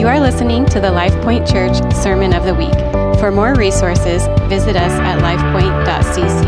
[0.00, 2.72] You are listening to the LifePoint Church Sermon of the Week.
[3.20, 6.42] For more resources, visit us at lifepoint.cc.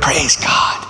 [0.00, 0.86] Praise God.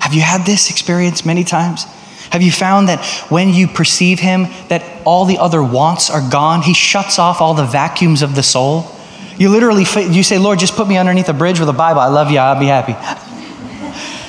[0.00, 1.84] Have you had this experience many times?
[2.30, 6.62] Have you found that when you perceive Him, that all the other wants are gone?
[6.62, 8.90] He shuts off all the vacuums of the soul.
[9.36, 12.00] You literally, you say, Lord, just put me underneath a bridge with a Bible.
[12.00, 12.38] I love you.
[12.38, 12.94] I'll be happy.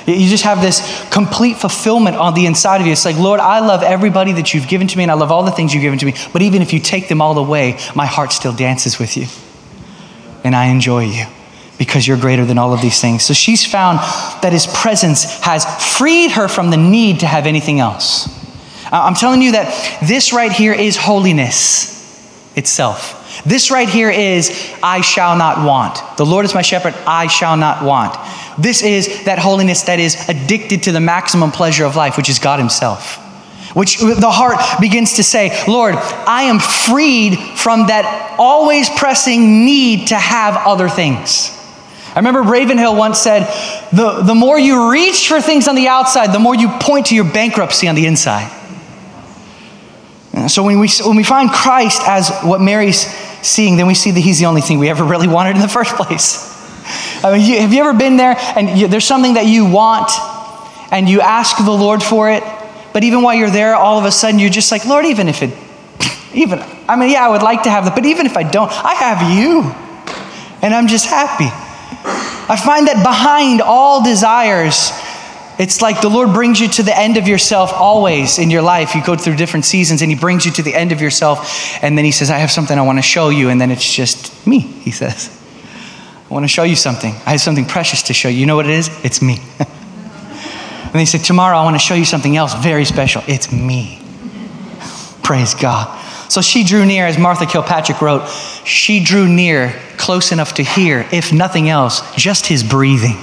[0.06, 2.92] You just have this complete fulfillment on the inside of you.
[2.92, 5.44] It's like, Lord, I love everybody that you've given to me, and I love all
[5.44, 6.14] the things you've given to me.
[6.34, 9.28] But even if you take them all away, my heart still dances with you.
[10.44, 11.26] And I enjoy you
[11.78, 13.24] because you're greater than all of these things.
[13.24, 14.00] So she's found
[14.42, 15.66] that his presence has
[15.98, 18.28] freed her from the need to have anything else.
[18.92, 21.92] I'm telling you that this right here is holiness
[22.56, 23.42] itself.
[23.44, 26.00] This right here is, I shall not want.
[26.18, 28.16] The Lord is my shepherd, I shall not want.
[28.58, 32.40] This is that holiness that is addicted to the maximum pleasure of life, which is
[32.40, 33.18] God Himself.
[33.76, 40.10] Which the heart begins to say, Lord, I am freed from that always pressing need
[40.10, 41.50] to have other things.
[42.16, 43.46] I remember Ravenhill once said,
[43.92, 47.16] the, the more you reach for things on the outside, the more you point to
[47.16, 48.52] your bankruptcy on the inside.
[50.48, 53.08] So when we, when we find Christ as what Mary's
[53.42, 55.68] seeing, then we see that he's the only thing we ever really wanted in the
[55.68, 56.53] first place.
[57.24, 60.12] I mean, you, have you ever been there and you, there's something that you want
[60.92, 62.44] and you ask the Lord for it,
[62.92, 65.42] but even while you're there, all of a sudden you're just like, Lord, even if
[65.42, 65.58] it,
[66.34, 68.70] even, I mean, yeah, I would like to have that, but even if I don't,
[68.70, 69.62] I have you.
[70.62, 71.50] And I'm just happy.
[72.50, 74.92] I find that behind all desires,
[75.60, 78.96] it's like the Lord brings you to the end of yourself always in your life.
[78.96, 81.78] You go through different seasons and He brings you to the end of yourself.
[81.82, 83.50] And then He says, I have something I want to show you.
[83.50, 85.40] And then it's just me, He says.
[86.34, 87.14] I want to show you something.
[87.28, 88.40] I have something precious to show you.
[88.40, 88.90] You know what it is?
[89.06, 89.38] It's me.
[89.60, 93.22] and He said, Tomorrow I want to show you something else very special.
[93.28, 94.02] It's me.
[95.22, 95.96] Praise God.
[96.32, 98.28] So she drew near, as Martha Kilpatrick wrote,
[98.66, 103.18] she drew near close enough to hear, if nothing else, just his breathing.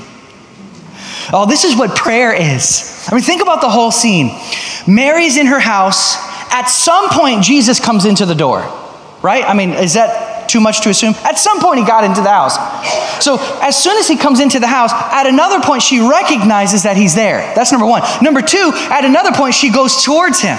[1.32, 3.08] Oh, this is what prayer is.
[3.10, 4.38] I mean, think about the whole scene.
[4.86, 6.14] Mary's in her house.
[6.52, 8.60] At some point, Jesus comes into the door,
[9.20, 9.42] right?
[9.44, 11.14] I mean, is that too much to assume?
[11.24, 12.56] At some point, he got into the house.
[13.24, 16.96] So, as soon as he comes into the house, at another point, she recognizes that
[16.96, 17.38] he's there.
[17.54, 18.02] That's number one.
[18.22, 20.58] Number two, at another point, she goes towards him.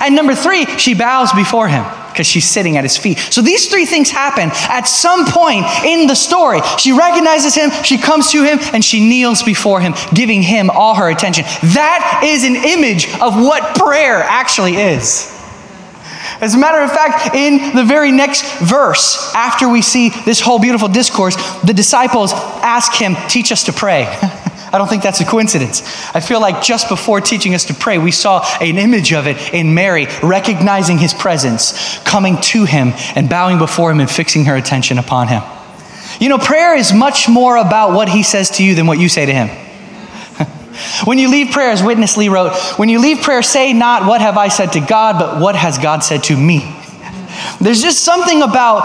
[0.00, 1.84] And number three, she bows before him
[2.14, 3.18] because she's sitting at his feet.
[3.18, 6.60] So these three things happen at some point in the story.
[6.78, 10.94] She recognizes him, she comes to him, and she kneels before him, giving him all
[10.94, 11.44] her attention.
[11.74, 15.33] That is an image of what prayer actually is.
[16.40, 20.58] As a matter of fact, in the very next verse, after we see this whole
[20.58, 24.04] beautiful discourse, the disciples ask him, Teach us to pray.
[24.74, 25.82] I don't think that's a coincidence.
[26.16, 29.54] I feel like just before teaching us to pray, we saw an image of it
[29.54, 34.56] in Mary recognizing his presence, coming to him and bowing before him and fixing her
[34.56, 35.42] attention upon him.
[36.18, 39.08] You know, prayer is much more about what he says to you than what you
[39.08, 39.63] say to him.
[41.04, 44.20] When you leave prayer, as Witness Lee wrote, when you leave prayer, say not, What
[44.20, 46.80] have I said to God, but what has God said to me?
[47.60, 48.84] There's just something about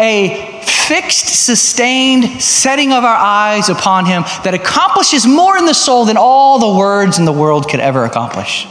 [0.00, 6.04] a fixed, sustained setting of our eyes upon Him that accomplishes more in the soul
[6.04, 8.66] than all the words in the world could ever accomplish.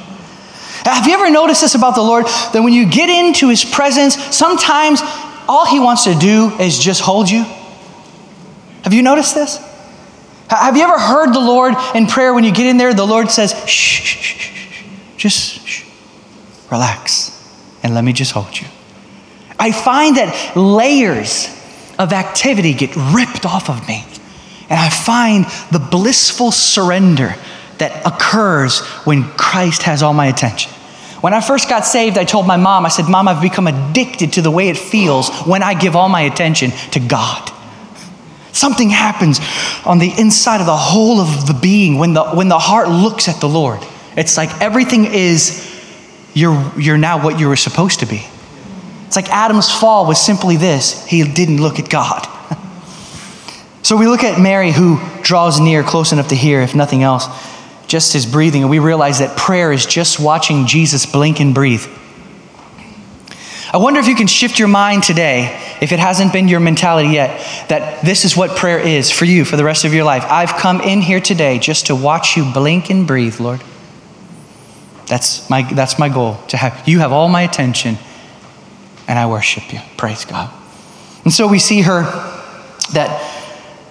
[0.85, 2.25] Have you ever noticed this about the Lord?
[2.25, 5.01] That when you get into His presence, sometimes
[5.47, 7.43] all He wants to do is just hold you?
[8.83, 9.59] Have you noticed this?
[10.49, 12.93] Have you ever heard the Lord in prayer when you get in there?
[12.93, 14.83] The Lord says, shh, shh, shh,
[15.15, 15.85] just shh,
[16.71, 17.31] relax,
[17.83, 18.67] and let me just hold you.
[19.59, 21.47] I find that layers
[21.99, 24.03] of activity get ripped off of me.
[24.69, 27.35] And I find the blissful surrender
[27.79, 30.71] that occurs when Christ has all my attention.
[31.21, 34.33] When I first got saved, I told my mom, I said, Mom, I've become addicted
[34.33, 37.51] to the way it feels when I give all my attention to God.
[38.51, 39.39] Something happens
[39.85, 43.27] on the inside of the whole of the being when the, when the heart looks
[43.27, 43.79] at the Lord.
[44.17, 45.65] It's like everything is,
[46.33, 48.25] you're, you're now what you were supposed to be.
[49.07, 52.27] It's like Adam's fall was simply this he didn't look at God.
[53.81, 57.27] so we look at Mary who draws near close enough to hear, if nothing else,
[57.87, 61.85] just his breathing, and we realize that prayer is just watching Jesus blink and breathe.
[63.71, 67.09] I wonder if you can shift your mind today, if it hasn't been your mentality
[67.09, 67.39] yet,
[67.69, 70.25] that this is what prayer is for you for the rest of your life.
[70.27, 73.61] I've come in here today just to watch you blink and breathe, Lord.
[75.05, 77.97] That's my, that's my goal, to have you have all my attention
[79.07, 79.79] and I worship you.
[79.97, 80.51] Praise God.
[81.23, 82.03] And so we see her
[82.93, 83.25] that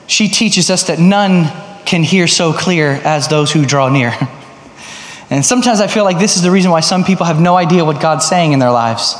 [0.08, 1.52] she teaches us that none
[1.84, 4.12] can hear so clear as those who draw near.
[5.30, 7.84] And sometimes I feel like this is the reason why some people have no idea
[7.84, 9.14] what God's saying in their lives.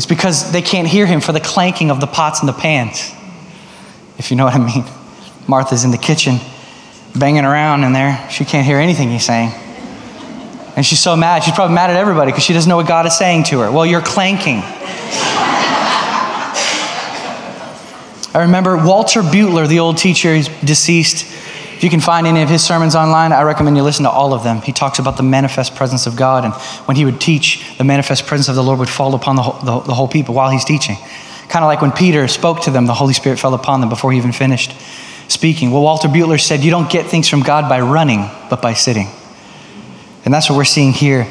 [0.00, 3.12] It's because they can't hear Him for the clanking of the pots and the pans,
[4.16, 4.82] if you know what I mean.
[5.46, 6.38] Martha's in the kitchen
[7.14, 8.26] banging around in there.
[8.30, 9.50] She can't hear anything He's saying.
[10.74, 11.42] And she's so mad.
[11.44, 13.70] She's probably mad at everybody because she doesn't know what God is saying to her.
[13.70, 14.62] Well, you're clanking.
[18.32, 21.26] I remember Walter Beuttler, the old teacher, he's deceased.
[21.80, 24.34] If you can find any of his sermons online, I recommend you listen to all
[24.34, 24.60] of them.
[24.60, 26.52] He talks about the manifest presence of God, and
[26.84, 29.58] when he would teach, the manifest presence of the Lord would fall upon the whole,
[29.64, 30.98] the, the whole people while he's teaching.
[31.48, 34.12] Kind of like when Peter spoke to them, the Holy Spirit fell upon them before
[34.12, 34.74] he even finished
[35.28, 35.70] speaking.
[35.70, 39.08] Well, Walter Beuttler said, You don't get things from God by running, but by sitting.
[40.26, 41.26] And that's what we're seeing here.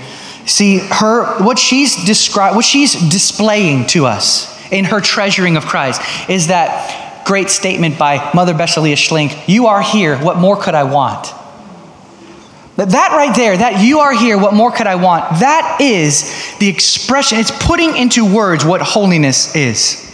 [0.47, 6.01] See, her what she's describing, what she's displaying to us in her treasuring of Christ
[6.27, 6.98] is that
[7.29, 11.27] great statement by Mother Basilea Schlink, you are here, what more could I want?
[12.75, 15.41] That right there, that you are here, what more could I want?
[15.41, 20.09] That is the expression, it's putting into words what holiness is,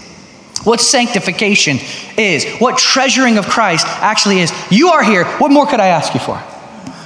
[0.66, 1.78] what sanctification
[2.18, 4.52] is, what treasuring of Christ actually is.
[4.70, 6.36] You are here, what more could I ask you for?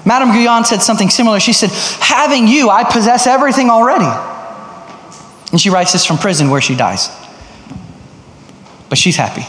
[0.07, 1.39] Madame Guyon said something similar.
[1.39, 1.69] She said,
[2.01, 4.09] Having you, I possess everything already.
[5.51, 7.09] And she writes this from prison where she dies.
[8.89, 9.45] But she's happy.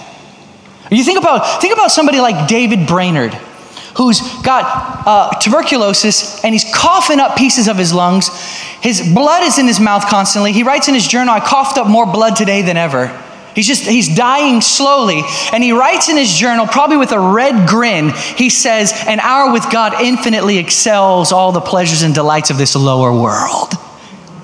[0.90, 3.32] You think about, think about somebody like David Brainerd,
[3.96, 8.28] who's got uh, tuberculosis and he's coughing up pieces of his lungs.
[8.80, 10.52] His blood is in his mouth constantly.
[10.52, 13.06] He writes in his journal, I coughed up more blood today than ever.
[13.54, 15.22] He's just, he's dying slowly.
[15.52, 19.52] And he writes in his journal, probably with a red grin, he says, An hour
[19.52, 23.74] with God infinitely excels all the pleasures and delights of this lower world.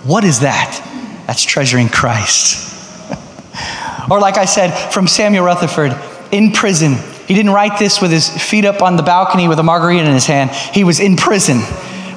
[0.04, 0.82] What is that?
[1.26, 2.72] That's treasuring Christ.
[4.10, 5.92] or, like I said, from Samuel Rutherford
[6.36, 6.94] in prison.
[7.26, 10.14] He didn't write this with his feet up on the balcony with a margarita in
[10.14, 10.50] his hand.
[10.50, 11.58] He was in prison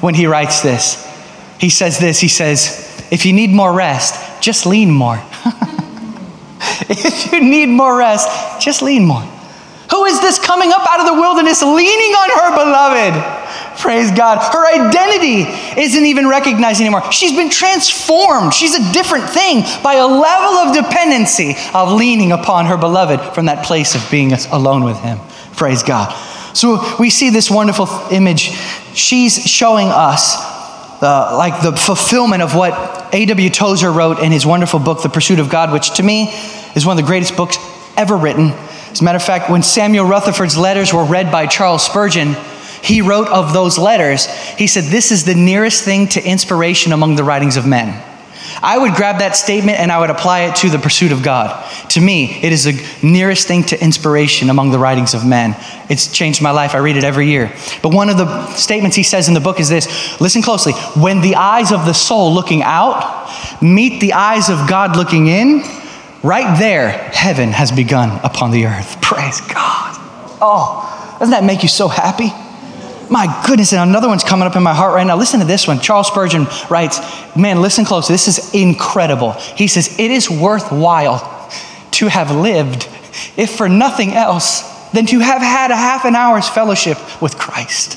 [0.00, 1.06] when he writes this.
[1.58, 5.22] He says this He says, If you need more rest, just lean more.
[6.88, 8.28] if you need more rest,
[8.60, 9.22] just lean more.
[9.90, 13.39] Who is this coming up out of the wilderness leaning on her beloved?
[13.80, 14.38] Praise God.
[14.52, 15.50] Her identity
[15.80, 17.10] isn't even recognized anymore.
[17.10, 18.52] She's been transformed.
[18.52, 23.46] She's a different thing by a level of dependency of leaning upon her beloved from
[23.46, 25.18] that place of being alone with Him.
[25.56, 26.14] Praise God.
[26.54, 28.50] So we see this wonderful image.
[28.92, 30.36] She's showing us
[31.02, 33.48] uh, like the fulfillment of what A.W.
[33.48, 36.30] Tozer wrote in his wonderful book, The Pursuit of God, which to me
[36.74, 37.56] is one of the greatest books
[37.96, 38.50] ever written.
[38.90, 42.36] As a matter of fact, when Samuel Rutherford's letters were read by Charles Spurgeon,
[42.82, 47.16] he wrote of those letters, he said, This is the nearest thing to inspiration among
[47.16, 48.02] the writings of men.
[48.62, 51.64] I would grab that statement and I would apply it to the pursuit of God.
[51.90, 55.56] To me, it is the nearest thing to inspiration among the writings of men.
[55.88, 56.74] It's changed my life.
[56.74, 57.52] I read it every year.
[57.82, 60.74] But one of the statements he says in the book is this listen closely.
[61.00, 65.62] When the eyes of the soul looking out meet the eyes of God looking in,
[66.22, 69.00] right there, heaven has begun upon the earth.
[69.00, 69.96] Praise God.
[70.42, 72.30] Oh, doesn't that make you so happy?
[73.10, 75.16] My goodness, and another one's coming up in my heart right now.
[75.16, 75.80] Listen to this one.
[75.80, 77.00] Charles Spurgeon writes,
[77.36, 78.06] Man, listen close.
[78.06, 79.32] This is incredible.
[79.32, 81.50] He says, It is worthwhile
[81.92, 82.88] to have lived,
[83.36, 84.62] if for nothing else,
[84.92, 87.94] than to have had a half an hour's fellowship with Christ.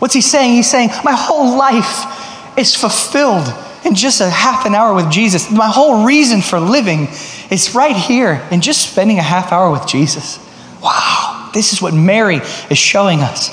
[0.00, 0.54] What's he saying?
[0.54, 3.46] He's saying, My whole life is fulfilled
[3.84, 5.50] in just a half an hour with Jesus.
[5.50, 7.08] My whole reason for living
[7.50, 10.38] is right here in just spending a half hour with Jesus.
[10.82, 13.50] Wow, this is what Mary is showing us.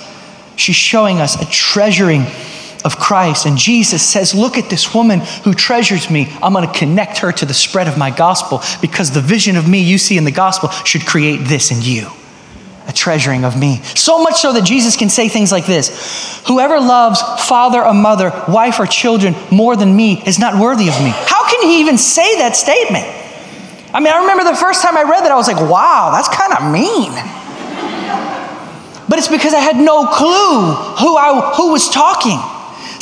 [0.55, 2.25] She's showing us a treasuring
[2.83, 3.45] of Christ.
[3.45, 6.31] And Jesus says, Look at this woman who treasures me.
[6.41, 9.67] I'm going to connect her to the spread of my gospel because the vision of
[9.67, 12.09] me you see in the gospel should create this in you
[12.87, 13.77] a treasuring of me.
[13.95, 18.31] So much so that Jesus can say things like this Whoever loves father or mother,
[18.47, 21.11] wife or children more than me is not worthy of me.
[21.11, 23.05] How can he even say that statement?
[23.93, 26.29] I mean, I remember the first time I read that, I was like, wow, that's
[26.29, 27.40] kind of mean.
[29.11, 32.39] But it's because I had no clue who, I, who was talking.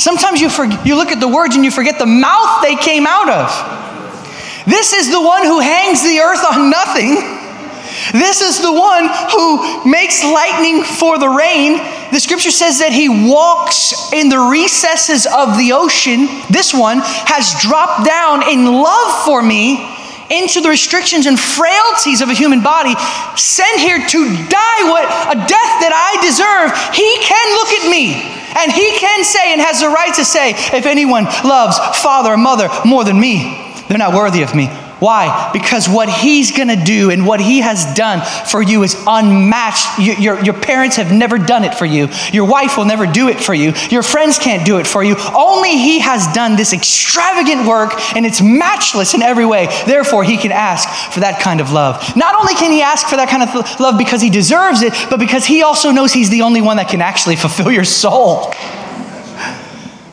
[0.00, 3.06] Sometimes you, forget, you look at the words and you forget the mouth they came
[3.06, 3.46] out of.
[4.66, 7.38] This is the one who hangs the earth on nothing
[8.12, 11.78] this is the one who makes lightning for the rain.
[12.12, 16.26] The scripture says that he walks in the recesses of the ocean.
[16.50, 19.99] This one has dropped down in love for me
[20.30, 22.94] into the restrictions and frailties of a human body,
[23.36, 26.70] sent here to die what a death that I deserve.
[26.94, 28.14] He can look at me
[28.56, 32.36] and he can say and has the right to say, if anyone loves father or
[32.36, 33.58] mother more than me,
[33.88, 34.70] they're not worthy of me.
[35.00, 35.50] Why?
[35.54, 39.98] Because what he's gonna do and what he has done for you is unmatched.
[39.98, 42.08] Your, your, your, parents have never done it for you.
[42.32, 43.72] Your wife will never do it for you.
[43.88, 45.16] Your friends can't do it for you.
[45.34, 49.68] Only he has done this extravagant work and it's matchless in every way.
[49.86, 52.14] Therefore, he can ask for that kind of love.
[52.14, 55.18] Not only can he ask for that kind of love because he deserves it, but
[55.18, 58.52] because he also knows he's the only one that can actually fulfill your soul.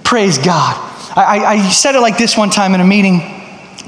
[0.06, 0.86] Praise God.
[1.18, 3.37] I, I said it like this one time in a meeting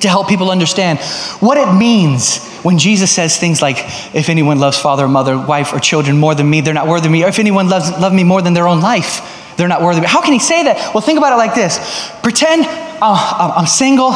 [0.01, 1.00] to help people understand
[1.39, 3.77] what it means when Jesus says things like,
[4.13, 7.12] if anyone loves father mother, wife or children more than me, they're not worthy of
[7.12, 7.24] me.
[7.24, 10.03] Or if anyone loves love me more than their own life, they're not worthy of
[10.03, 10.10] me.
[10.10, 10.94] How can he say that?
[10.94, 11.79] Well, think about it like this.
[12.22, 14.12] Pretend uh, I'm single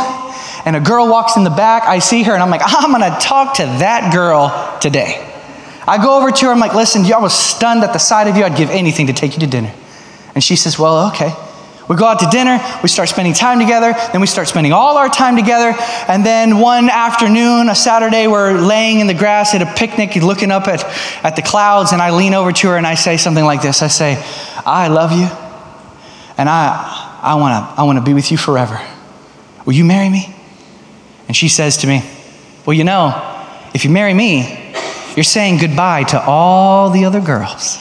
[0.65, 1.83] and a girl walks in the back.
[1.83, 5.29] I see her and I'm like, I'm going to talk to that girl today.
[5.85, 6.51] I go over to her.
[6.51, 8.43] I'm like, listen, I was stunned at the sight of you.
[8.43, 9.73] I'd give anything to take you to dinner.
[10.33, 11.33] And she says, well, okay.
[11.93, 14.97] We go out to dinner, we start spending time together, then we start spending all
[14.97, 15.75] our time together.
[16.07, 20.49] And then one afternoon, a Saturday, we're laying in the grass at a picnic, looking
[20.49, 20.83] up at,
[21.23, 23.83] at the clouds, and I lean over to her and I say something like this
[23.83, 24.15] I say,
[24.65, 25.27] I love you,
[26.35, 28.81] and I, I want to I wanna be with you forever.
[29.63, 30.35] Will you marry me?
[31.27, 32.01] And she says to me,
[32.65, 33.13] Well, you know,
[33.75, 34.73] if you marry me,
[35.15, 37.77] you're saying goodbye to all the other girls.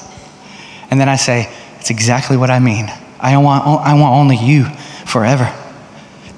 [0.90, 2.92] And then I say, That's exactly what I mean.
[3.22, 4.64] I want, I want only you
[5.06, 5.50] forever.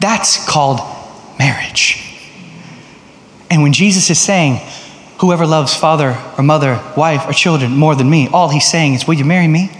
[0.00, 0.80] That's called
[1.38, 1.98] marriage.
[3.50, 4.60] And when Jesus is saying,
[5.18, 9.06] Whoever loves father or mother, wife or children more than me, all he's saying is,
[9.06, 9.70] Will you marry me?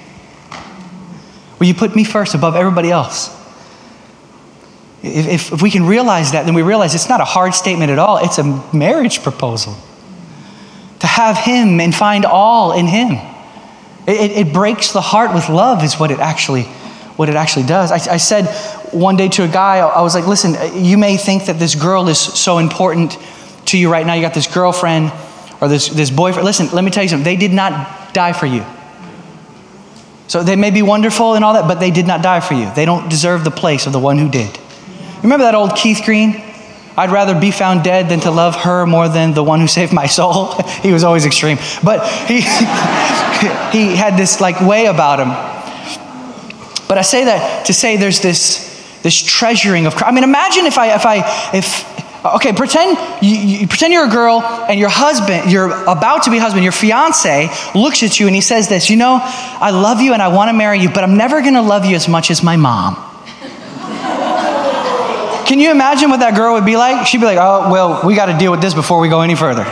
[1.58, 3.28] Will you put me first above everybody else?
[5.02, 7.90] If, if, if, we can realize that, then we realize it's not a hard statement
[7.90, 8.24] at all.
[8.24, 8.44] It's a
[8.74, 9.76] marriage proposal.
[11.00, 13.18] To have Him and find all in Him.
[14.06, 16.66] It, it, breaks the heart with love, is what it actually
[17.16, 17.92] what it actually does.
[17.92, 18.46] I, I, said
[18.92, 22.08] one day to a guy, I was like, listen, you may think that this girl
[22.08, 23.16] is so important
[23.66, 24.14] to you right now.
[24.14, 25.12] You got this girlfriend
[25.60, 26.44] or this, this boyfriend.
[26.44, 27.24] Listen, let me tell you something.
[27.24, 28.64] They did not die for you.
[30.26, 32.72] So they may be wonderful and all that, but they did not die for you.
[32.74, 34.58] They don't deserve the place of the one who did.
[35.22, 36.42] Remember that old Keith Green?
[36.96, 39.92] I'd rather be found dead than to love her more than the one who saved
[39.92, 40.52] my soul.
[40.82, 41.58] he was always extreme.
[41.82, 42.40] But he,
[43.76, 45.53] he had this like way about him
[46.88, 49.94] but I say that to say there's this, this treasuring of.
[49.94, 50.06] Christ.
[50.06, 54.10] I mean, imagine if I, if I, if, okay, pretend you, you, pretend you're a
[54.10, 58.34] girl and your husband, you're about to be husband, your fiance looks at you and
[58.34, 61.04] he says this, you know, I love you and I want to marry you, but
[61.04, 62.96] I'm never going to love you as much as my mom.
[65.46, 67.06] Can you imagine what that girl would be like?
[67.06, 69.34] She'd be like, oh, well, we got to deal with this before we go any
[69.34, 69.64] further.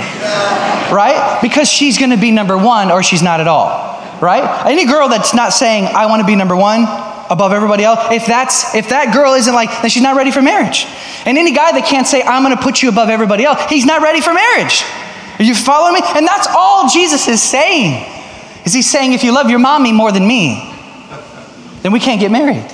[0.92, 1.38] Right?
[1.40, 4.67] Because she's going to be number one or she's not at all right?
[4.67, 6.85] Any girl that's not saying, I want to be number one
[7.29, 10.41] above everybody else, if that's if that girl isn't like, then she's not ready for
[10.41, 10.87] marriage.
[11.26, 14.00] And any guy that can't say, I'm gonna put you above everybody else, he's not
[14.00, 14.85] ready for marriage.
[15.38, 16.00] Are you following me?
[16.14, 18.07] And that's all Jesus is saying.
[18.64, 20.73] Is he saying, if you love your mommy more than me,
[21.83, 22.64] then we can't get married.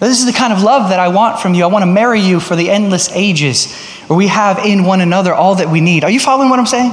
[0.00, 1.62] This is the kind of love that I want from you.
[1.62, 3.72] I want to marry you for the endless ages
[4.08, 6.04] where we have in one another all that we need.
[6.04, 6.92] Are you following what I'm saying?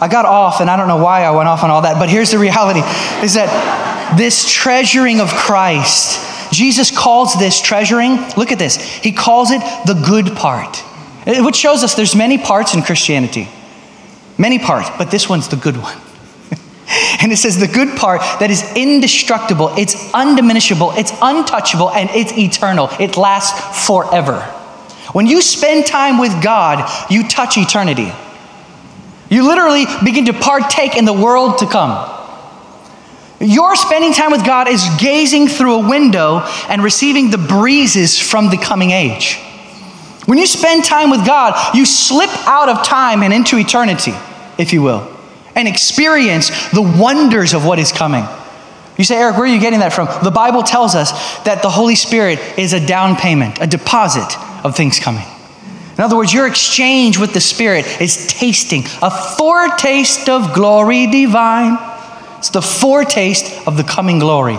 [0.00, 2.08] I got off, and I don't know why I went off on all that, but
[2.08, 2.80] here's the reality
[3.24, 9.50] is that this treasuring of Christ, Jesus calls this treasuring, look at this, he calls
[9.50, 10.76] it the good part,
[11.26, 13.48] which shows us there's many parts in Christianity.
[14.38, 15.96] Many parts, but this one's the good one.
[17.20, 22.32] and it says the good part that is indestructible, it's undiminishable, it's untouchable, and it's
[22.38, 22.88] eternal.
[23.00, 24.40] It lasts forever.
[25.12, 28.12] When you spend time with God, you touch eternity.
[29.30, 32.14] You literally begin to partake in the world to come.
[33.40, 38.50] Your spending time with God is gazing through a window and receiving the breezes from
[38.50, 39.38] the coming age.
[40.26, 44.12] When you spend time with God, you slip out of time and into eternity,
[44.58, 45.08] if you will,
[45.54, 48.24] and experience the wonders of what is coming.
[48.96, 50.08] You say, Eric, where are you getting that from?
[50.24, 51.12] The Bible tells us
[51.44, 55.24] that the Holy Spirit is a down payment, a deposit of things coming.
[55.98, 61.76] In other words, your exchange with the Spirit is tasting a foretaste of glory divine.
[62.38, 64.58] It's the foretaste of the coming glory.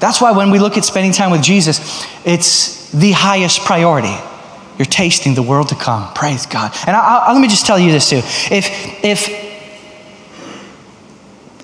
[0.00, 4.14] That's why when we look at spending time with Jesus, it's the highest priority.
[4.78, 6.12] You're tasting the world to come.
[6.14, 6.72] Praise God.
[6.86, 8.22] And I, I, let me just tell you this too.
[8.50, 9.28] If, if,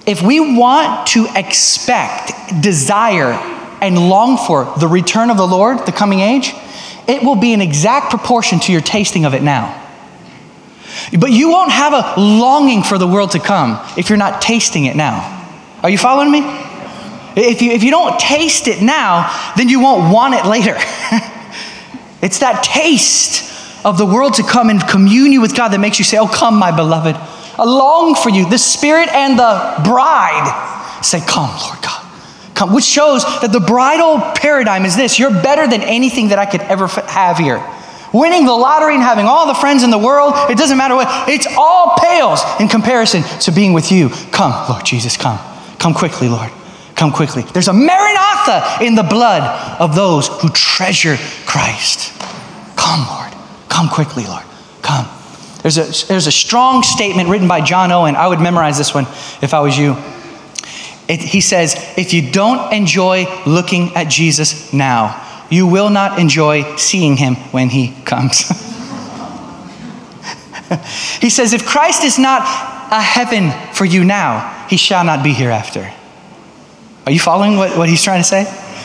[0.07, 3.33] if we want to expect, desire,
[3.81, 6.53] and long for the return of the Lord, the coming age,
[7.11, 9.77] it will be in exact proportion to your tasting of it now.
[11.19, 14.85] But you won't have a longing for the world to come if you're not tasting
[14.85, 15.39] it now.
[15.83, 16.41] Are you following me?
[17.37, 20.75] If you, if you don't taste it now, then you won't want it later.
[22.23, 23.49] it's that taste
[23.85, 26.29] of the world to come and commune you with God that makes you say, Oh,
[26.29, 27.17] come, my beloved.
[27.17, 28.49] I long for you.
[28.49, 32.00] The Spirit and the bride say, Come, Lord God.
[32.61, 32.75] Come.
[32.75, 36.61] Which shows that the bridal paradigm is this you're better than anything that I could
[36.61, 37.57] ever have here.
[38.13, 41.09] Winning the lottery and having all the friends in the world, it doesn't matter what,
[41.27, 44.11] it's all pales in comparison to being with you.
[44.31, 45.39] Come, Lord Jesus, come.
[45.79, 46.51] Come quickly, Lord.
[46.97, 47.45] Come quickly.
[47.45, 52.13] There's a Maranatha in the blood of those who treasure Christ.
[52.77, 53.33] Come, Lord.
[53.71, 54.45] Come quickly, Lord.
[54.83, 55.09] Come.
[55.63, 58.17] There's a, there's a strong statement written by John Owen.
[58.17, 59.05] I would memorize this one
[59.41, 59.97] if I was you.
[61.11, 66.77] It, he says, If you don't enjoy looking at Jesus now, you will not enjoy
[66.77, 68.49] seeing him when he comes.
[71.21, 72.43] he says, If Christ is not
[72.93, 75.93] a heaven for you now, he shall not be hereafter.
[77.07, 78.43] Are you following what, what he's trying to say?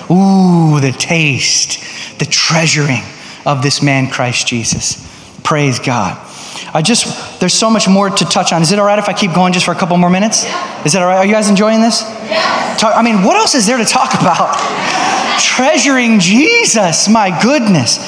[0.10, 1.79] Ooh, the taste,
[2.17, 3.03] the treasuring
[3.46, 5.00] of this man, Christ Jesus.
[5.44, 6.25] Praise God.
[6.74, 8.62] I just, there's so much more to touch on.
[8.62, 10.46] Is it all right if I keep going just for a couple more minutes?
[10.86, 11.18] Is that all right?
[11.18, 12.02] Are you guys enjoying this?
[12.02, 12.80] Yes.
[12.80, 14.56] Talk, I mean, what else is there to talk about?
[15.40, 18.00] Treasuring Jesus, my goodness.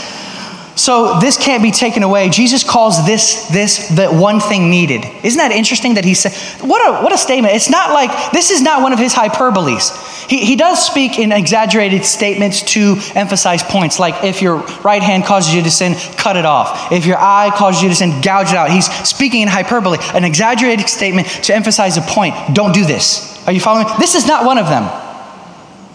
[0.78, 2.30] So this can't be taken away.
[2.30, 5.04] Jesus calls this this the one thing needed.
[5.24, 7.56] Isn't that interesting that he said what a what a statement.
[7.56, 9.92] It's not like this is not one of his hyperboles.
[10.28, 15.26] He, he does speak in exaggerated statements to emphasize points, like if your right hand
[15.26, 16.92] causes you to sin, cut it off.
[16.92, 18.70] If your eye causes you to sin, gouge it out.
[18.70, 22.36] He's speaking in hyperbole, an exaggerated statement to emphasize a point.
[22.54, 23.46] Don't do this.
[23.48, 23.88] Are you following?
[24.00, 24.84] This is not one of them.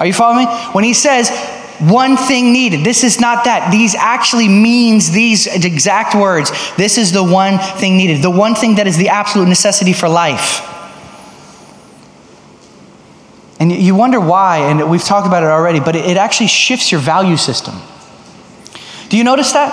[0.00, 0.46] Are you following?
[0.72, 1.30] When he says
[1.80, 2.84] one thing needed.
[2.84, 3.72] This is not that.
[3.72, 6.52] These actually means these exact words.
[6.76, 8.22] This is the one thing needed.
[8.22, 10.68] The one thing that is the absolute necessity for life.
[13.62, 17.00] And you wonder why, and we've talked about it already, but it actually shifts your
[17.00, 17.76] value system.
[19.08, 19.72] Do you notice that?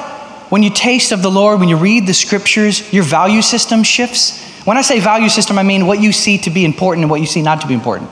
[0.52, 4.44] When you taste of the Lord, when you read the scriptures, your value system shifts.
[4.64, 7.20] When I say value system, I mean what you see to be important and what
[7.20, 8.12] you see not to be important.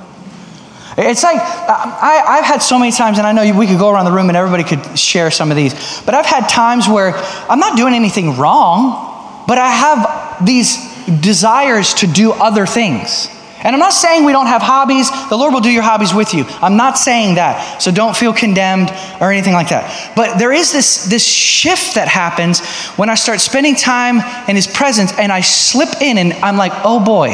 [0.98, 4.06] It's like, I, have had so many times, and I know we could go around
[4.06, 7.14] the room and everybody could share some of these, but I've had times where
[7.48, 10.76] I'm not doing anything wrong, but I have these
[11.22, 13.30] desires to do other things.
[13.64, 15.10] And I'm not saying we don't have hobbies.
[15.30, 16.46] The Lord will do your hobbies with you.
[16.62, 17.82] I'm not saying that.
[17.82, 18.90] So don't feel condemned
[19.20, 20.14] or anything like that.
[20.16, 22.60] But there is this, this shift that happens
[22.98, 24.18] when I start spending time
[24.48, 27.30] in His presence and I slip in and I'm like, oh boy,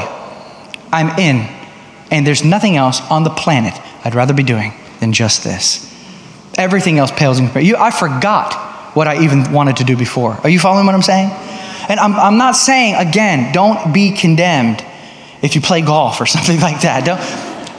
[0.92, 1.48] I'm in
[2.10, 3.74] and there's nothing else on the planet
[4.06, 5.90] I'd rather be doing than just this.
[6.58, 7.76] Everything else pales in comparison.
[7.76, 10.34] I forgot what I even wanted to do before.
[10.44, 11.32] Are you following what I'm saying?
[11.90, 14.86] And I'm, I'm not saying, again, don't be condemned
[15.44, 17.06] if you play golf or something like that.
[17.06, 17.20] Don't,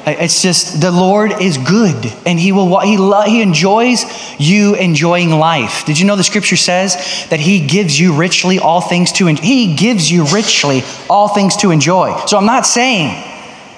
[0.06, 4.04] it's just the Lord is good and he will he lo, he enjoys
[4.38, 5.86] you enjoying life.
[5.86, 9.42] Did you know the scripture says that he gives you richly all things to enjoy.
[9.42, 12.14] He gives you richly all things to enjoy.
[12.26, 13.32] So I'm not saying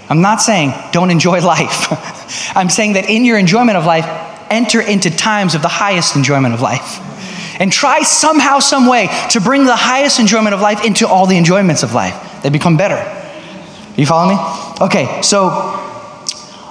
[0.09, 1.87] I'm not saying don't enjoy life.
[2.57, 4.07] I'm saying that in your enjoyment of life,
[4.51, 7.03] enter into times of the highest enjoyment of life.
[7.61, 11.38] And try somehow, some way to bring the highest enjoyment of life into all the
[11.38, 12.42] enjoyments of life.
[12.42, 13.15] They become better.
[13.96, 14.85] You follow me?
[14.85, 15.48] Okay, so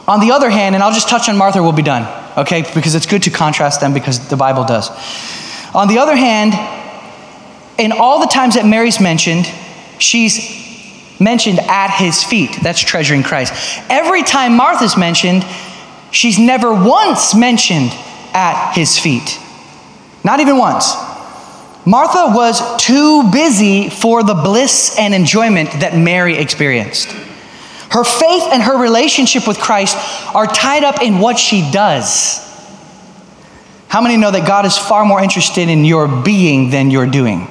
[0.07, 2.07] on the other hand, and I'll just touch on Martha, we'll be done,
[2.37, 2.63] okay?
[2.73, 4.89] Because it's good to contrast them because the Bible does.
[5.73, 6.53] On the other hand,
[7.77, 9.51] in all the times that Mary's mentioned,
[9.99, 10.63] she's
[11.19, 12.51] mentioned at his feet.
[12.61, 13.53] That's treasuring Christ.
[13.89, 15.45] Every time Martha's mentioned,
[16.11, 17.91] she's never once mentioned
[18.33, 19.39] at his feet.
[20.23, 20.93] Not even once.
[21.85, 27.11] Martha was too busy for the bliss and enjoyment that Mary experienced.
[27.91, 29.95] Her faith and her relationship with Christ
[30.35, 32.43] are tied up in what she does.
[33.87, 37.47] How many know that God is far more interested in your being than your doing?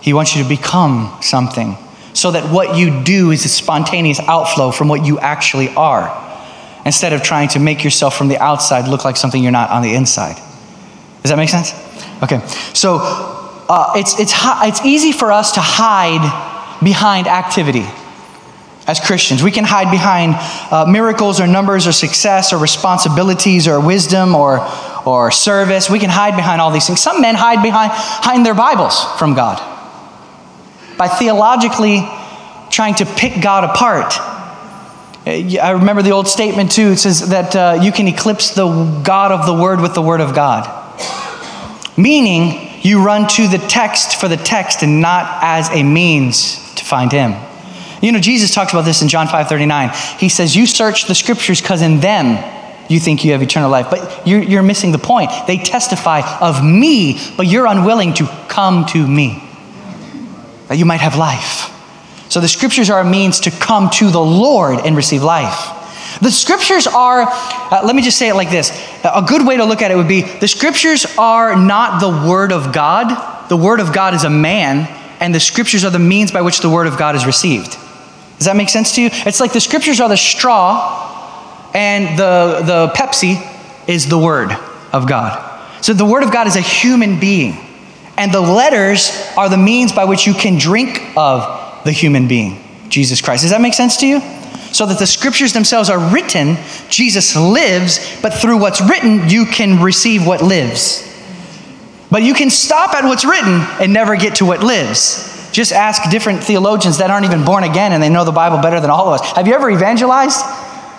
[0.00, 1.76] He wants you to become something
[2.14, 6.10] so that what you do is a spontaneous outflow from what you actually are,
[6.84, 9.82] instead of trying to make yourself from the outside look like something you're not on
[9.82, 10.36] the inside.
[11.22, 11.72] Does that make sense?
[12.22, 12.40] Okay,
[12.74, 12.98] so
[13.68, 16.22] uh, it's, it's, it's easy for us to hide
[16.82, 17.86] behind activity
[18.86, 19.42] as Christians.
[19.42, 20.34] We can hide behind
[20.72, 24.66] uh, miracles or numbers or success or responsibilities or wisdom or,
[25.04, 25.90] or service.
[25.90, 27.00] We can hide behind all these things.
[27.00, 29.58] Some men hide behind, behind their Bibles from God
[30.96, 32.00] by theologically
[32.70, 34.14] trying to pick God apart.
[35.26, 36.92] I remember the old statement too.
[36.92, 38.66] It says that uh, you can eclipse the
[39.04, 40.87] God of the Word with the Word of God.
[41.96, 46.84] Meaning, you run to the text for the text and not as a means to
[46.84, 47.34] find Him.
[48.00, 49.90] You know, Jesus talks about this in John 5 39.
[50.18, 52.44] He says, You search the scriptures because in them
[52.88, 53.88] you think you have eternal life.
[53.90, 55.30] But you're, you're missing the point.
[55.46, 59.42] They testify of me, but you're unwilling to come to me
[60.68, 61.74] that you might have life.
[62.30, 65.77] So the scriptures are a means to come to the Lord and receive life.
[66.20, 68.70] The scriptures are, uh, let me just say it like this.
[69.04, 72.52] A good way to look at it would be the scriptures are not the word
[72.52, 73.48] of God.
[73.48, 74.88] The word of God is a man,
[75.20, 77.76] and the scriptures are the means by which the word of God is received.
[78.38, 79.10] Does that make sense to you?
[79.12, 83.40] It's like the scriptures are the straw, and the, the Pepsi
[83.88, 84.52] is the word
[84.92, 85.44] of God.
[85.82, 87.56] So the word of God is a human being,
[88.16, 92.62] and the letters are the means by which you can drink of the human being,
[92.88, 93.42] Jesus Christ.
[93.42, 94.20] Does that make sense to you?
[94.72, 96.56] So that the scriptures themselves are written,
[96.88, 101.04] Jesus lives, but through what's written, you can receive what lives.
[102.10, 105.50] But you can stop at what's written and never get to what lives.
[105.52, 108.80] Just ask different theologians that aren't even born again and they know the Bible better
[108.80, 109.32] than all of us.
[109.32, 110.40] Have you ever evangelized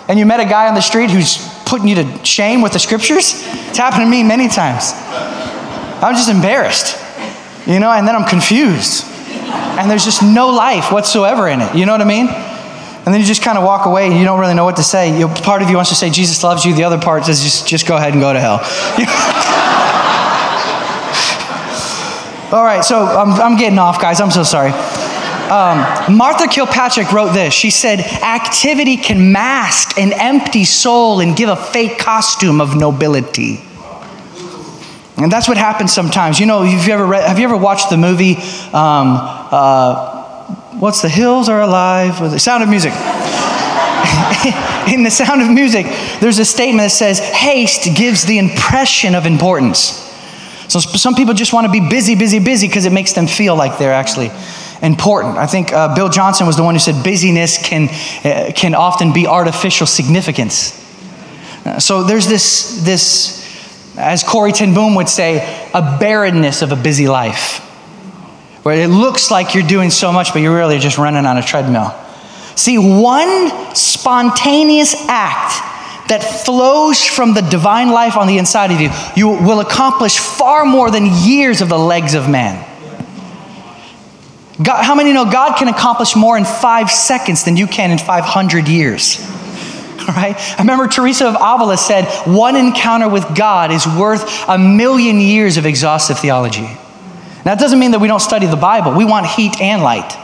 [0.08, 2.78] and you met a guy on the street who's putting you to shame with the
[2.78, 3.32] scriptures?
[3.68, 4.92] It's happened to me many times.
[6.02, 6.96] I'm just embarrassed,
[7.66, 9.04] you know, and then I'm confused.
[9.06, 11.74] And there's just no life whatsoever in it.
[11.74, 12.26] You know what I mean?
[13.04, 14.82] And then you just kind of walk away and you don't really know what to
[14.82, 15.18] say.
[15.18, 16.74] You, part of you wants to say, Jesus loves you.
[16.74, 18.58] The other part says, just, just go ahead and go to hell.
[22.52, 24.20] All right, so I'm, I'm getting off, guys.
[24.20, 24.72] I'm so sorry.
[25.50, 27.54] Um, Martha Kilpatrick wrote this.
[27.54, 33.62] She said, Activity can mask an empty soul and give a fake costume of nobility.
[35.16, 36.38] And that's what happens sometimes.
[36.38, 38.36] You know, have you ever, read, have you ever watched the movie
[38.72, 39.18] um,
[39.50, 40.19] uh,
[40.80, 42.22] What's the hills are alive?
[42.22, 42.92] With the sound of music.
[44.90, 45.84] in the sound of music,
[46.20, 50.08] there's a statement that says, haste gives the impression of importance.
[50.68, 53.56] So some people just want to be busy, busy, busy because it makes them feel
[53.56, 54.30] like they're actually
[54.80, 55.36] important.
[55.36, 57.90] I think uh, Bill Johnson was the one who said busyness can,
[58.24, 60.72] uh, can often be artificial significance.
[61.66, 66.76] Uh, so there's this, this, as Corrie ten Boom would say, a barrenness of a
[66.76, 67.66] busy life
[68.62, 71.42] where it looks like you're doing so much, but you're really just running on a
[71.42, 71.94] treadmill.
[72.56, 75.68] See, one spontaneous act
[76.08, 80.64] that flows from the divine life on the inside of you, you will accomplish far
[80.66, 82.66] more than years of the legs of man.
[84.62, 87.98] God, how many know God can accomplish more in five seconds than you can in
[87.98, 89.20] 500 years?
[90.00, 90.36] All right?
[90.36, 95.56] I remember Teresa of Avila said, one encounter with God is worth a million years
[95.56, 96.68] of exhaustive theology.
[97.44, 98.92] Now, it doesn't mean that we don't study the Bible.
[98.92, 100.16] We want heat and light.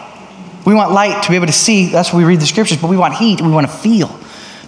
[0.66, 1.86] We want light to be able to see.
[1.86, 4.08] That's why we read the scriptures, but we want heat we want to feel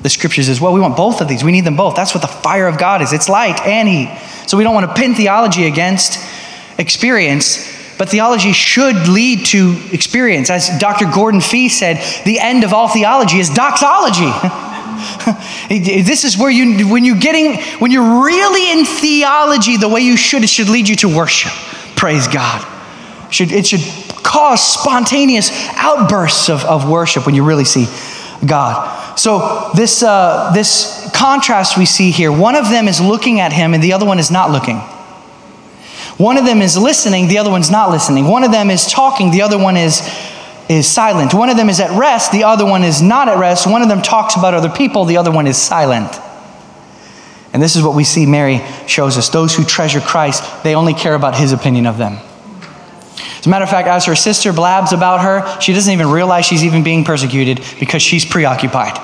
[0.03, 0.73] the scriptures as well.
[0.73, 1.43] We want both of these.
[1.43, 1.97] We need them both.
[1.97, 4.09] That's what the fire of God is it's light and heat.
[4.47, 6.25] So we don't want to pin theology against
[6.79, 10.51] experience, but theology should lead to experience.
[10.51, 11.07] As Dr.
[11.13, 14.31] Gordon Fee said, the end of all theology is doxology.
[15.69, 20.17] this is where you, when you're getting, when you're really in theology the way you
[20.17, 21.53] should, it should lead you to worship.
[21.99, 22.65] Praise God.
[23.33, 23.83] Should, it should
[24.23, 27.87] cause spontaneous outbursts of, of worship when you really see
[28.47, 29.19] God.
[29.19, 33.75] So, this, uh, this contrast we see here one of them is looking at him,
[33.75, 34.79] and the other one is not looking.
[36.19, 38.29] One of them is listening, the other one's not listening.
[38.29, 40.01] One of them is talking, the other one is,
[40.69, 41.35] is silent.
[41.35, 43.67] One of them is at rest, the other one is not at rest.
[43.67, 46.17] One of them talks about other people, the other one is silent.
[47.53, 49.31] And this is what we see Mary shows us.
[49.31, 52.19] Those who treasure Christ, they only care about his opinion of them.
[53.39, 56.45] As a matter of fact, as her sister blabs about her, she doesn't even realize
[56.45, 58.99] she's even being persecuted because she's preoccupied.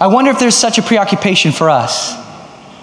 [0.00, 2.14] I wonder if there's such a preoccupation for us.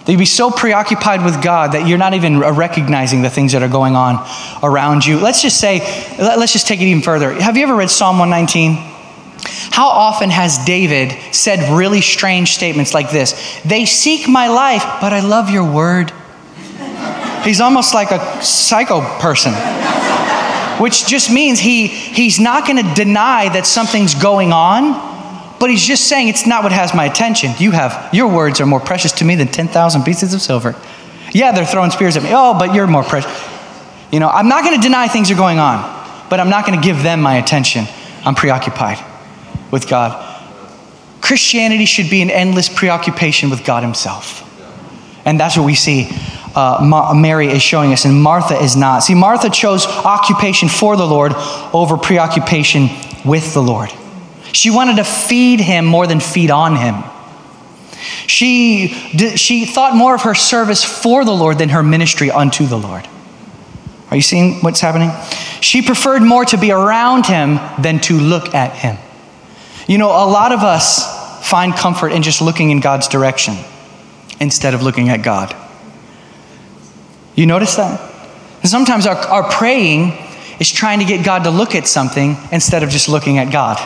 [0.06, 3.62] That you be so preoccupied with God that you're not even recognizing the things that
[3.62, 4.26] are going on
[4.64, 5.20] around you.
[5.20, 5.80] Let's just say,
[6.18, 7.34] let's just take it even further.
[7.34, 8.97] Have you ever read Psalm 119?
[9.72, 13.62] How often has David said really strange statements like this?
[13.64, 16.12] They seek my life, but I love your word.
[17.44, 19.54] He's almost like a psycho person,
[20.82, 25.86] which just means he, he's not going to deny that something's going on, but he's
[25.86, 27.52] just saying it's not what has my attention.
[27.60, 30.76] You have, your words are more precious to me than 10,000 pieces of silver.
[31.34, 32.30] Yeah, they're throwing spears at me.
[32.34, 33.32] Oh, but you're more precious.
[34.12, 35.84] You know, I'm not going to deny things are going on,
[36.30, 37.86] but I'm not going to give them my attention.
[38.26, 39.04] I'm preoccupied
[39.72, 40.36] with God.
[41.22, 44.44] Christianity should be an endless preoccupation with God Himself.
[45.26, 46.10] And that's what we see
[46.58, 49.04] uh, Mary is showing us, and Martha is not.
[49.04, 51.34] See, Martha chose occupation for the Lord
[51.72, 52.90] over preoccupation
[53.24, 53.94] with the Lord.
[54.54, 57.04] She wanted to feed Him more than feed on Him.
[58.26, 58.88] She,
[59.36, 63.08] she thought more of her service for the Lord than her ministry unto the Lord.
[64.10, 65.12] Are you seeing what's happening?
[65.62, 68.98] She preferred more to be around Him than to look at Him.
[69.88, 73.56] You know, a lot of us find comfort in just looking in God's direction
[74.40, 75.56] instead of looking at God.
[77.36, 78.00] You notice that?
[78.62, 80.14] And sometimes our, our praying
[80.60, 83.78] is trying to get God to look at something instead of just looking at God.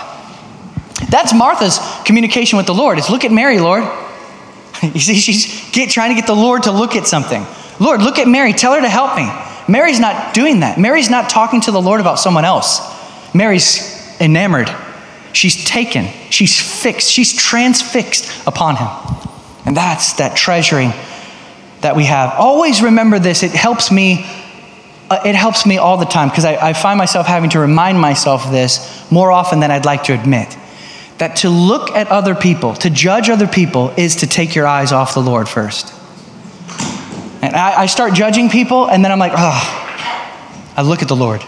[1.10, 2.98] That's Martha's communication with the Lord.
[2.98, 3.84] It's look at Mary, Lord.
[4.82, 7.46] You see, she's get, trying to get the Lord to look at something.
[7.80, 8.52] Lord, look at Mary.
[8.52, 9.30] Tell her to help me.
[9.72, 10.80] Mary's not doing that.
[10.80, 12.80] Mary's not talking to the Lord about someone else.
[13.36, 14.70] Mary's enamored.
[15.34, 16.08] She's taken.
[16.30, 17.10] She's fixed.
[17.10, 18.88] She's transfixed upon him.
[19.66, 20.92] And that's that treasuring
[21.82, 22.34] that we have.
[22.38, 23.44] Always remember this.
[23.44, 24.26] It helps me.
[25.10, 28.00] Uh, it helps me all the time because I, I find myself having to remind
[28.00, 30.58] myself of this more often than I'd like to admit
[31.18, 34.92] that to look at other people, to judge other people, is to take your eyes
[34.92, 35.94] off the Lord first.
[37.44, 41.16] And I, I start judging people, and then I'm like, oh, I look at the
[41.16, 41.44] Lord.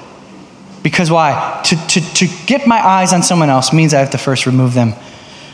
[0.84, 1.62] Because why?
[1.66, 4.74] To, to, to get my eyes on someone else means I have to first remove
[4.74, 4.94] them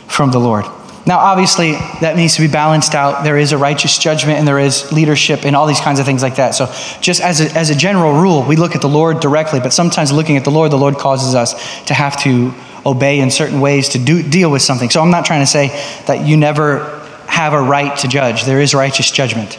[0.08, 0.66] from the Lord.
[1.06, 3.24] Now, obviously, that needs to be balanced out.
[3.24, 6.22] There is a righteous judgment and there is leadership and all these kinds of things
[6.22, 6.56] like that.
[6.56, 6.66] So,
[7.00, 10.12] just as a, as a general rule, we look at the Lord directly, but sometimes
[10.12, 11.54] looking at the Lord, the Lord causes us
[11.86, 12.54] to have to
[12.86, 14.90] obey in certain ways to do, deal with something.
[14.90, 15.70] So I'm not trying to say
[16.06, 18.44] that you never have a right to judge.
[18.44, 19.58] There is righteous judgment.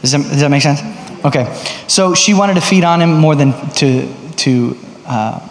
[0.00, 0.80] Does that, does that make sense?
[1.24, 1.54] Okay.
[1.88, 5.48] So she wanted to feed on him more than to, to uh,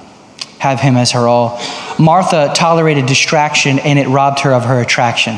[0.60, 1.60] have him as her all.
[2.00, 5.36] Martha tolerated distraction and it robbed her of her attraction.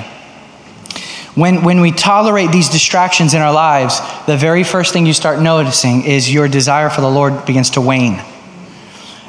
[1.33, 5.41] When, when we tolerate these distractions in our lives, the very first thing you start
[5.41, 8.21] noticing is your desire for the Lord begins to wane.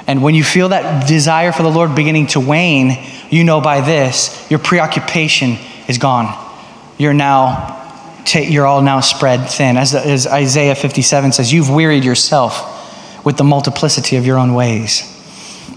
[0.07, 3.81] And when you feel that desire for the Lord beginning to wane, you know by
[3.81, 5.57] this, your preoccupation
[5.89, 6.27] is gone.
[6.99, 9.77] You're now, you're all now spread thin.
[9.77, 12.76] As, as Isaiah 57 says, you've wearied yourself
[13.27, 15.13] with the multiplicity of your own ways.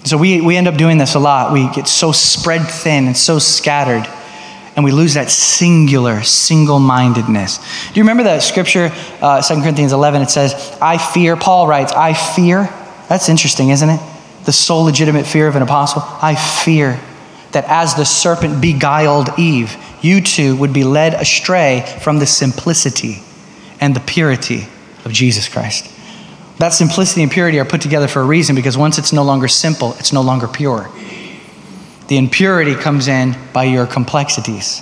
[0.05, 1.51] So we, we end up doing this a lot.
[1.51, 4.07] We get so spread thin and so scattered,
[4.77, 7.57] and we lose that singular, single mindedness.
[7.57, 10.21] Do you remember that scripture, uh, 2 Corinthians 11?
[10.21, 12.69] It says, I fear, Paul writes, I fear.
[13.09, 13.99] That's interesting, isn't it?
[14.49, 16.01] the sole legitimate fear of an apostle?
[16.03, 16.99] I fear
[17.51, 23.21] that as the serpent beguiled Eve, you too would be led astray from the simplicity
[23.79, 24.67] and the purity
[25.05, 25.91] of Jesus Christ.
[26.59, 29.47] That simplicity and purity are put together for a reason because once it's no longer
[29.47, 30.89] simple, it's no longer pure.
[32.07, 34.81] The impurity comes in by your complexities,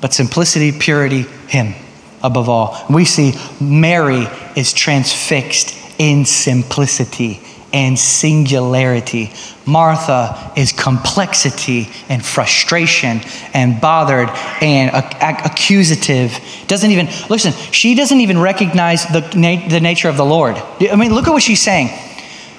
[0.00, 1.74] but simplicity, purity, Him
[2.22, 2.84] above all.
[2.88, 4.26] We see Mary
[4.56, 7.40] is transfixed in simplicity
[7.72, 9.32] and singularity.
[9.66, 13.20] Martha is complexity and frustration
[13.52, 14.30] and bothered
[14.62, 16.38] and accusative.
[16.66, 20.56] Doesn't even, listen, she doesn't even recognize the, na- the nature of the Lord.
[20.56, 21.90] I mean, look at what she's saying.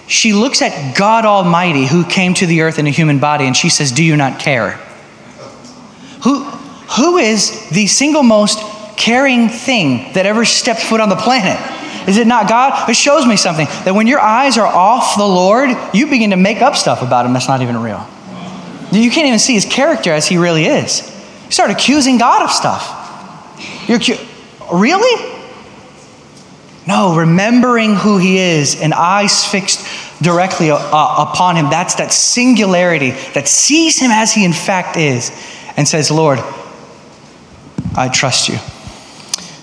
[0.08, 3.56] She looks at God Almighty who came to the earth in a human body and
[3.56, 4.72] she says, Do you not care?
[6.24, 8.60] Who, who is the single most
[8.98, 11.79] caring thing that ever stepped foot on the planet?
[12.10, 12.90] Is it not God?
[12.90, 16.38] It shows me something that when your eyes are off the Lord, you begin to
[16.38, 18.04] make up stuff about Him that's not even real.
[18.92, 21.08] You can't even see His character as He really is.
[21.46, 22.96] You start accusing God of stuff.
[23.88, 24.00] You're
[24.74, 25.36] really?
[26.88, 29.86] No, remembering who He is and eyes fixed
[30.20, 31.70] directly uh, upon Him.
[31.70, 35.30] That's that singularity that sees Him as He in fact is
[35.78, 36.40] and says, Lord,
[37.96, 38.58] I trust you.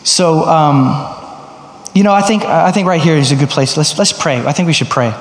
[0.04, 1.15] So, um,
[1.96, 3.74] you know, I think, I think right here is a good place.
[3.74, 4.36] Let's, let's pray.
[4.44, 5.14] I think we should pray.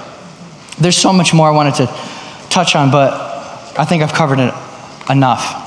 [0.78, 1.86] There's so much more I wanted to
[2.50, 3.14] touch on, but
[3.80, 4.54] I think I've covered it
[5.10, 5.64] enough.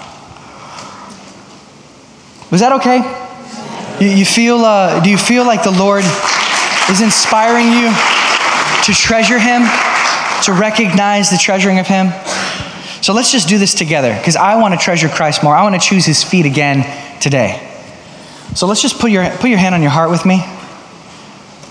[2.52, 2.98] Was that okay?
[4.04, 6.04] You, you feel, uh, do you feel like the Lord
[6.90, 7.88] is inspiring you
[8.84, 9.62] to treasure Him,
[10.42, 12.12] to recognize the treasuring of Him?
[13.00, 15.56] So let's just do this together because I want to treasure Christ more.
[15.56, 16.84] I want to choose His feet again
[17.18, 17.66] today.
[18.54, 20.44] So let's just put your, put your hand on your heart with me.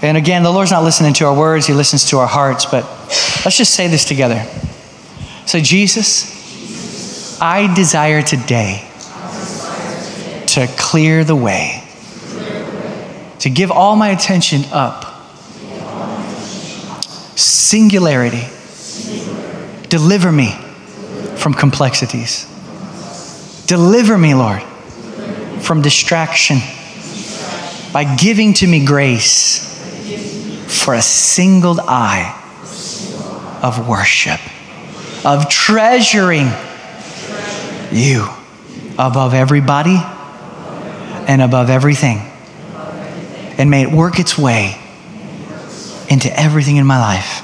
[0.08, 2.65] And again, the Lord's not listening to our words, He listens to our hearts.
[2.65, 2.86] But
[3.43, 4.41] let's just say this together.
[5.46, 8.88] Say, Jesus, I desire today
[10.48, 11.84] to clear the way,
[13.39, 15.04] to give all my attention up.
[17.38, 18.48] Singularity.
[19.89, 20.52] Deliver me
[21.36, 22.46] from complexities.
[23.67, 24.62] Deliver me, Lord,
[25.62, 26.60] from distraction
[27.91, 29.66] by giving to me grace
[30.67, 32.34] for a singled eye
[33.63, 34.39] of worship,
[35.25, 36.47] of treasuring
[37.91, 38.27] you
[38.99, 39.97] above everybody
[41.27, 42.19] and above everything.
[43.58, 44.77] And may it work its way
[46.10, 47.43] into everything in my life.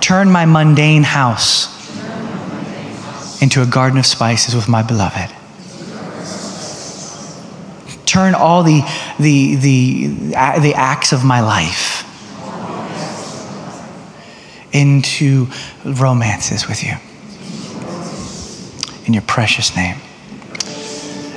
[0.00, 1.70] Turn my mundane house
[3.40, 5.30] into a garden of spices with my beloved.
[8.12, 8.82] Turn all the,
[9.18, 10.06] the, the,
[10.60, 12.04] the acts of my life
[14.74, 15.48] into
[15.82, 16.92] romances with you.
[19.06, 19.96] In your precious name.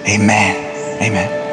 [0.05, 1.01] Amen.
[1.01, 1.45] Amen.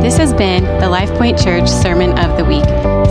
[0.00, 2.64] This has been the LifePoint Church Sermon of the Week.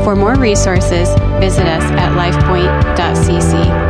[0.06, 1.10] For more resources,
[1.42, 3.85] visit us at lifepoint.cc.